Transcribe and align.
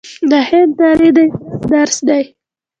د 0.29 0.31
هند 0.49 0.71
تاریخ 0.79 1.11
د 1.15 1.17
عبرت 1.27 1.61
درس 1.71 1.95
دی. 2.07 2.23